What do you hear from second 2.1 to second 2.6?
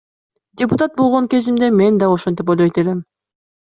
ошентип